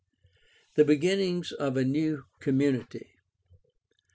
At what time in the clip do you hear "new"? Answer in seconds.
1.85-2.25